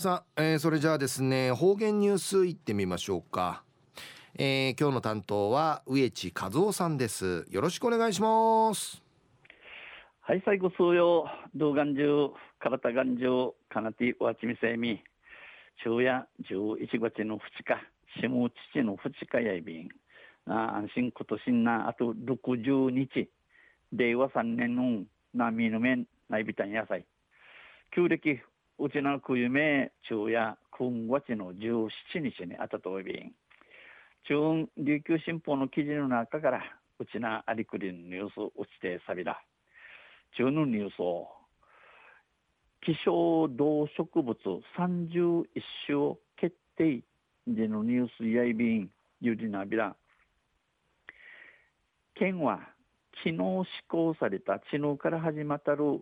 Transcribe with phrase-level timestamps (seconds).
[0.00, 3.62] さあ、えー、それじゃあですね方言ニュースいってみましょうか、
[4.34, 7.44] えー、今日の担当は植地和夫さんです。
[7.50, 9.02] よろしくお願いします。
[10.22, 15.02] はい最後数曜動画中体眼中かなてわちみせみ。
[15.84, 17.76] 昼夜11月の2日
[18.22, 19.88] 下父の2日やいびん。
[20.46, 23.28] あ安心今年なあと60日。
[23.92, 25.04] 令和3年の
[25.34, 27.04] 波の面内ビタン野菜。
[27.94, 28.40] 旧暦
[28.82, 33.32] うちのくゆめ昼夜今月の17日にあたとおびん。
[34.26, 36.62] 中琉球新報の記事の中から
[36.98, 39.38] うちなありくりのニュースうちてさびら
[40.34, 41.28] 中のニュースを
[42.80, 44.34] 希少動植物
[44.78, 45.44] 31
[45.86, 47.02] 種決定
[47.46, 48.88] でのニュースやいびん
[49.20, 49.94] ゆりなびら。
[52.14, 52.60] 県は
[53.22, 56.00] 昨日施行された知能から始まったる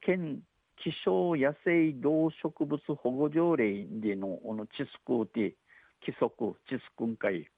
[0.00, 0.38] 県
[0.82, 5.54] 希少野生動植物保護条例でのこの地区で
[6.02, 7.48] 規則地区会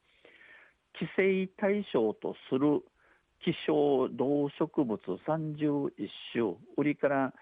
[0.98, 2.82] 規制対象とする
[3.44, 5.90] 希少動植物31
[6.32, 7.32] 種売りから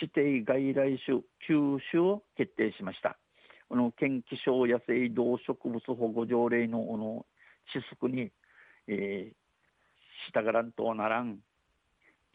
[0.00, 3.18] 指定外来種9種を決定しました。
[3.68, 7.26] この県希少野生動植物保護条例のこの
[7.72, 8.30] 地区に、
[8.86, 11.38] えー、従らんとならん。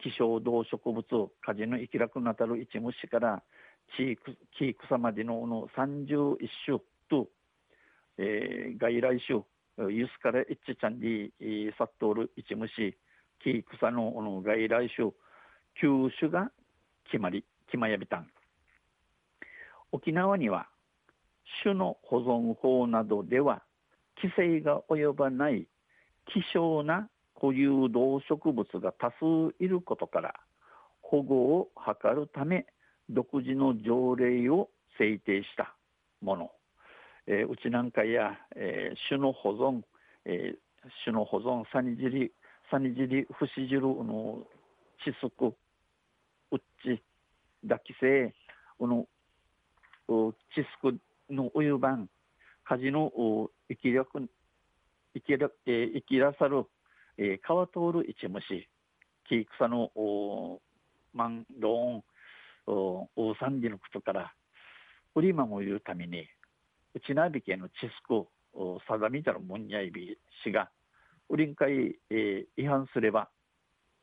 [0.02, 1.02] 希少動植物
[1.40, 3.42] 火事の生き楽なたる一虫から
[3.96, 7.28] 木草までのの31種と、
[8.18, 9.42] えー、外来種
[9.90, 11.30] ユスから一ちゃんに
[11.78, 12.96] さっとおる一虫
[13.42, 15.08] 木草のの外来種
[15.82, 16.50] 9種が
[17.04, 18.26] 決まり決まやびたん。
[19.92, 20.68] 沖縄には
[21.62, 23.62] 種の保存法などでは
[24.20, 25.66] 規制が及ばない
[26.26, 27.08] 希少な
[27.40, 30.34] 固有動植物が多数いることから
[31.00, 32.66] 保護を図るため
[33.08, 35.74] 独自の条例を制定した
[36.20, 36.50] もの、
[37.28, 39.82] えー、うちなんかや、えー、種の保存、
[40.24, 42.32] えー、種の保存サニジリ
[42.70, 44.42] サニジリフシジルの
[45.06, 45.54] 窒息
[46.50, 47.00] うっち
[47.62, 48.34] 抱き性
[48.80, 49.06] の
[50.08, 50.34] 窒
[50.82, 50.98] 息
[51.30, 52.08] のお湯番
[52.64, 53.12] 火事の
[53.68, 54.04] 生きら
[55.14, 56.64] 生きら、えー、生きらさる
[57.18, 58.68] えー、川通る一虫、
[59.28, 59.90] 木草の
[61.12, 64.32] マンローン、大三里のことから、
[65.16, 66.28] 売り守るために、
[66.94, 70.70] うちなびけのチスク、定みたるもんやいびしが、
[71.28, 73.28] 売りんかい、えー、違反すれば、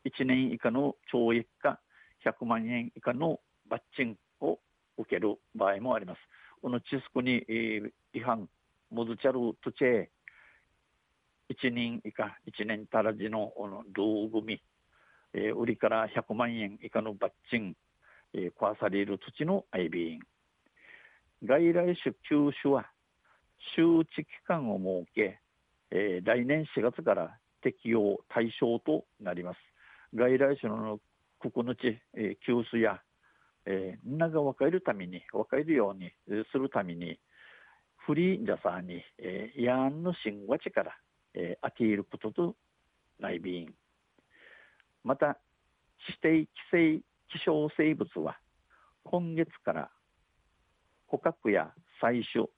[0.05, 1.79] 1年以下の懲役か
[2.25, 3.39] 100万円以下の
[3.69, 4.59] 罰金を
[4.97, 6.19] 受ける場合もあります。
[6.61, 8.49] このチスクに、えー、違反、
[8.91, 10.07] モズチャルトチェ
[11.49, 13.53] 1人以下、1年足らずの
[13.93, 14.61] 道組、
[15.33, 17.75] えー、売りから100万円以下の罰金、
[18.33, 20.19] えー、壊される土地の相備員。
[21.43, 22.89] 外来種休種は
[23.75, 25.39] 周知期間を設け、
[25.91, 29.57] えー、来年4月から適用対象となります。
[30.15, 30.99] 外来種の
[31.39, 33.01] ここの地、えー、急須や、
[33.65, 36.11] えー、みんなが分かるために、分かるように
[36.51, 37.19] するために、
[37.97, 40.95] フリージャサーに、えー、ヤーンの新和地から
[41.35, 42.55] えー、飽きることと
[43.19, 43.73] 内便。
[45.03, 45.37] また
[46.07, 48.37] 指定規制希少生物は
[49.03, 49.89] 今月から
[51.07, 52.49] 捕獲や採取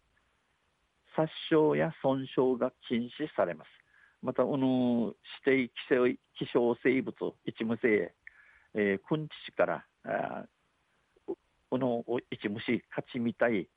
[1.15, 3.67] 殺傷や損傷が禁止されます。
[4.21, 5.13] またこの
[5.45, 8.13] 指定規制希少生物一無性、
[8.73, 10.45] えー、くんちしからあ
[11.69, 13.67] この一虫勝ちみたい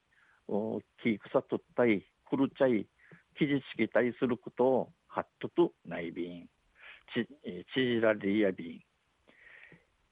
[1.02, 2.86] 木草取ったいくるちゃい
[3.40, 6.46] 記事式対することをハットと内便
[7.14, 7.26] チ
[7.74, 8.82] ジラリア便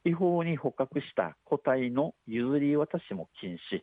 [0.07, 3.83] 違法に捕獲した個体の譲り渡しも禁止、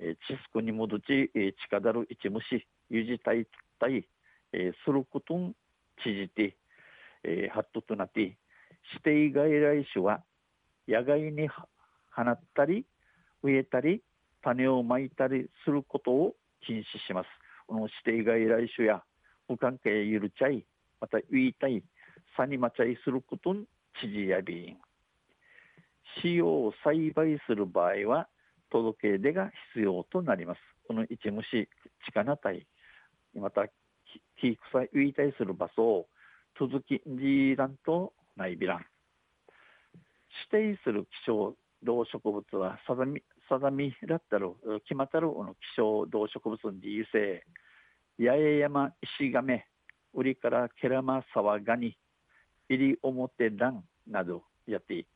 [0.00, 1.30] えチスクに戻ち、
[1.62, 3.46] 近だる一虫ゆじたい
[3.78, 4.04] たい、
[4.52, 5.52] することん
[6.02, 6.56] ちじて、
[7.22, 8.38] えハットとなって
[9.04, 10.24] 指定外来種は
[10.88, 11.62] 野外に放
[12.22, 12.84] ったり
[13.44, 14.02] 植えたり
[14.42, 16.34] 種をまいたりすることを
[16.66, 17.39] 禁止します。
[17.74, 19.02] の指定外来種や
[19.48, 20.64] 無関係ゆるちゃい、
[21.00, 21.82] また言いたい、
[22.36, 23.64] さにまちゃいすることん
[24.00, 24.78] 知事やびん。
[26.22, 28.28] 使用を栽培する場合は、
[28.70, 30.60] 届け出が必要となります。
[30.86, 31.68] この一虫、
[32.06, 32.66] 力体、
[33.34, 33.66] また、
[34.40, 36.06] 木草言いたいする場所を、
[36.58, 38.86] 続きじらんとないびらん。
[40.52, 44.52] 指定する希少動植物は定み定みらったる
[44.84, 47.42] 決まったるの希少動植物に優勢
[48.18, 49.66] 八重山石亀
[50.14, 51.96] 売りからケラマサワガニ
[52.68, 55.06] 入り表蘭などやって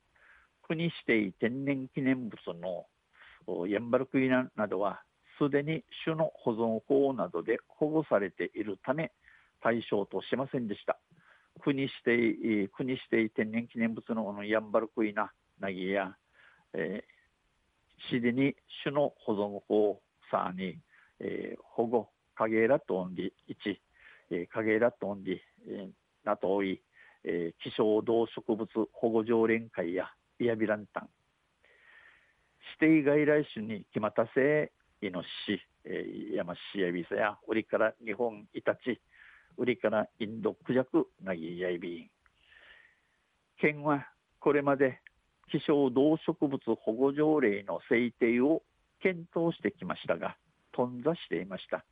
[0.67, 5.03] 国指定天然記念物のヤンバルクイナなどは
[5.39, 9.13] すでに種の保存法などで保護されているため
[9.63, 10.99] 対象としませんでした。
[11.61, 16.17] 国指定国指定天然記念物のヤンバルクイナナギや、
[16.75, 20.01] えー、すでに種の保存法
[20.31, 20.79] さに、
[21.21, 23.77] えー、保護影ラトンリ1、
[24.31, 25.89] えー、影ラトンリ、えー、
[26.25, 26.83] ナトイ、
[27.25, 30.11] えー、希少動植物保護条連会や
[30.41, 31.09] イヤビランタン
[32.81, 35.29] 指定外来種に決まったせイノシ
[35.59, 39.01] シ、えー、ヤマシヤビサやウリから日本イタチ
[39.57, 42.11] ウリからインドクジャクナギヤイビン
[43.61, 44.07] 県は
[44.41, 45.01] これまで
[45.51, 48.63] 希少動植物保護条例の制定を
[49.01, 50.37] 検討してきましたが
[50.73, 51.85] 頓挫していました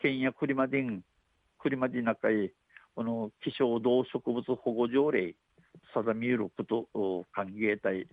[0.00, 1.02] 県やクリマディン
[1.58, 2.52] クリマディナカイ
[2.94, 5.34] この希少動植物保護条例
[5.94, 6.88] 定めること
[7.32, 8.06] 歓迎隊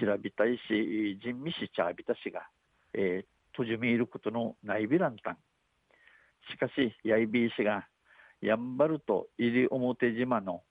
[0.00, 2.42] 調べたいし人味しちゃびたしが、
[2.94, 5.38] えー、とじみいることのないびらんたん。
[6.50, 7.86] しかし、やいびいしが、
[8.40, 10.62] やんばると入表島の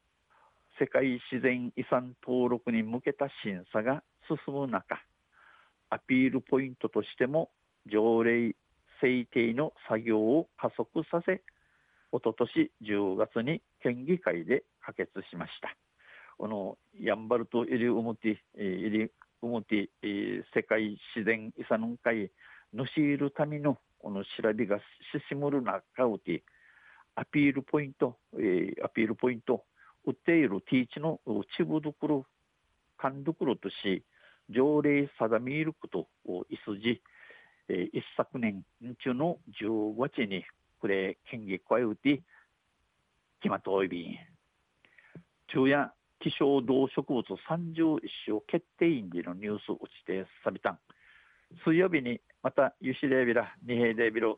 [0.80, 5.02] 世界自然遺産登録に向けた審査が進む中、
[5.90, 7.50] アピールポイントとしても
[7.86, 8.56] 条例
[9.02, 11.42] 制定の作業を加速させ、
[12.12, 15.76] おととし10月に県議会で可決しました。
[16.38, 19.12] このやんばると入表、入
[19.42, 19.90] 表、
[20.54, 22.32] 世界自然遺産会
[22.74, 24.82] のしいるためのこの調べがし
[25.30, 26.44] しむる中うて
[27.16, 29.64] アピールポイント、えー、アピールポイント
[30.06, 31.20] 売っているティーチの
[31.58, 32.26] ちぶどころ
[32.98, 34.04] 勘どころとし
[34.50, 37.02] 条例定めることをいすじ、
[37.68, 38.64] えー、一昨年
[39.04, 40.46] 中の15日に
[40.80, 42.22] これ県議会うて
[43.42, 44.08] 決まっておいび。
[44.08, 44.18] ん
[45.48, 50.72] 昼夜希少動植物31種決定員でのニュースをしてさびた。
[50.72, 50.80] ん
[51.64, 54.38] 水曜日にまたユシデービラ二平デービロ